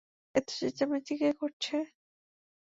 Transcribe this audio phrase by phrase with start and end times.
[0.35, 1.75] এত চেঁচামেচি কে করছে?